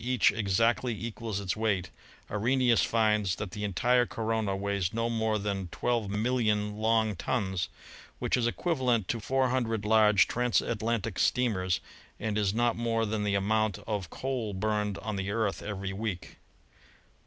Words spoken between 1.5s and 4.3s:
weight, Arrhenius finds that the entire